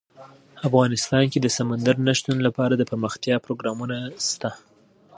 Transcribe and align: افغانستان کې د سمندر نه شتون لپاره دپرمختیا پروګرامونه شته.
افغانستان 0.67 1.23
کې 1.31 1.39
د 1.41 1.47
سمندر 1.57 1.95
نه 2.07 2.13
شتون 2.19 2.37
لپاره 2.47 2.73
دپرمختیا 2.75 3.35
پروګرامونه 3.45 3.97
شته. 4.29 4.51